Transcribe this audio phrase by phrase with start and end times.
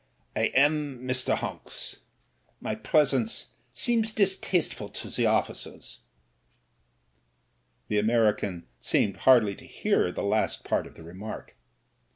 [0.35, 1.35] "I am, Mr.
[1.35, 1.97] Honks.
[2.59, 5.99] My presence seems distasteful to the officers.'*
[7.87, 11.55] The American seemed hardly to hear the last part of the remark.